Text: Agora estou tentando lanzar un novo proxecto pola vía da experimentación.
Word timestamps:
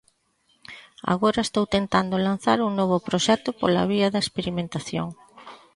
Agora 1.13 1.41
estou 1.47 1.65
tentando 1.75 2.23
lanzar 2.27 2.57
un 2.67 2.71
novo 2.79 2.97
proxecto 3.07 3.49
pola 3.61 3.87
vía 3.91 4.11
da 4.13 4.23
experimentación. 4.25 5.07